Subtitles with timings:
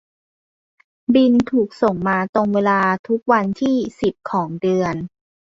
[1.13, 4.95] บิลถูกส่งมาตรงเวลาทุกวันที่สิบของเดือน